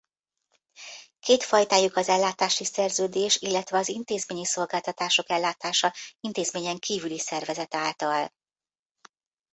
Két 1.19 1.43
fajtájuk 1.43 1.95
az 1.95 2.09
ellátási 2.09 2.63
szerződés 2.65 3.37
illetve 3.41 3.77
az 3.77 3.87
intézményi 3.89 4.45
szolgáltatások 4.45 5.29
ellátása 5.29 5.93
intézményen 6.19 6.77
kívüli 6.77 7.19
szervezet 7.19 7.75
által. 7.75 8.29